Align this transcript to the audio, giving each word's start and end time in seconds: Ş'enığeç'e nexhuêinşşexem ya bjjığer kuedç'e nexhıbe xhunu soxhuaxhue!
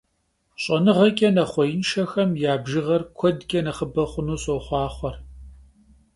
Ş'enığeç'e 0.61 1.29
nexhuêinşşexem 1.35 2.31
ya 2.43 2.53
bjjığer 2.63 3.03
kuedç'e 3.17 3.59
nexhıbe 3.65 4.03
xhunu 4.11 4.35
soxhuaxhue! 4.43 5.11